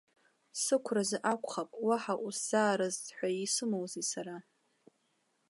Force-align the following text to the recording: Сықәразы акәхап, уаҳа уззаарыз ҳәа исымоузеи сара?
Сықәразы 0.61 1.17
акәхап, 1.33 1.69
уаҳа 1.85 2.15
уззаарыз 2.25 2.97
ҳәа 3.15 3.29
исымоузеи 3.43 4.05
сара? 4.11 4.35